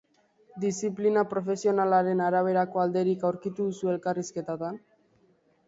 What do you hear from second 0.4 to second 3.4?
Diziplina profesionalaren araberako alderik